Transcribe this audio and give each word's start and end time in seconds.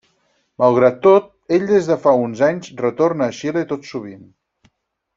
Malgrat 0.61 0.97
tot 1.07 1.27
ell 1.59 1.67
des 1.73 1.91
de 1.91 1.97
fa 2.07 2.15
uns 2.23 2.43
anys 2.49 2.73
retorna 2.83 3.29
a 3.31 3.39
Xile 3.41 3.65
tot 3.75 3.87
sovint. 3.95 4.29